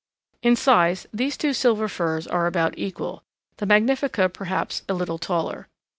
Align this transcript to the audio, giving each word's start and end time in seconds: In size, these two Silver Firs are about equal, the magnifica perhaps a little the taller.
In 0.41 0.55
size, 0.55 1.05
these 1.13 1.37
two 1.37 1.53
Silver 1.53 1.87
Firs 1.87 2.25
are 2.25 2.47
about 2.47 2.73
equal, 2.75 3.21
the 3.57 3.67
magnifica 3.67 4.29
perhaps 4.29 4.81
a 4.89 4.95
little 4.95 5.19
the 5.19 5.25
taller. 5.27 5.67